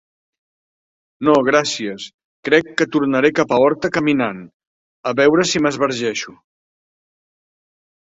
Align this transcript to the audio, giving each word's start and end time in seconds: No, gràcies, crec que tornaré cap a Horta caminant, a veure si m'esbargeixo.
No, 1.27 1.33
gràcies, 1.49 2.05
crec 2.49 2.71
que 2.81 2.87
tornaré 2.95 3.31
cap 3.39 3.53
a 3.57 3.59
Horta 3.65 3.91
caminant, 3.97 4.39
a 5.11 5.13
veure 5.21 5.45
si 5.51 5.63
m'esbargeixo. 5.67 6.35